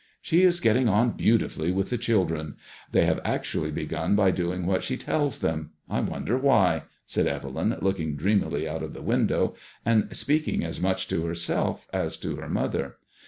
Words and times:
"She 0.23 0.41
is 0.41 0.59
getting 0.59 0.89
on 0.89 1.11
beautifully 1.11 1.71
with 1.71 1.91
the 1.91 1.97
children. 1.99 2.55
They 2.91 3.05
have 3.05 3.19
actually 3.23 3.69
begun 3.69 4.15
by 4.15 4.31
doing 4.31 4.65
what 4.65 4.81
she 4.83 4.97
tells 4.97 5.41
them; 5.41 5.73
I 5.87 5.99
wonder 5.99 6.39
why?" 6.39 6.85
said 7.05 7.27
Evelyn, 7.27 7.77
looking 7.81 8.15
dreamily 8.15 8.67
out 8.67 8.81
of 8.81 8.95
the 8.95 9.03
window, 9.03 9.53
and 9.85 10.07
speaking 10.17 10.63
as 10.63 10.81
much 10.81 11.07
to 11.09 11.27
herself 11.27 11.87
as 11.93 12.17
to 12.17 12.37
her 12.37 12.49
mother. 12.49 12.95